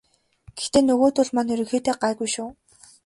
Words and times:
Гэхдээ 0.57 0.83
нөгөөдүүл 0.85 1.29
маань 1.33 1.51
ерөнхийдөө 1.53 1.93
гайгүй 2.03 2.29
шүү. 2.35 2.49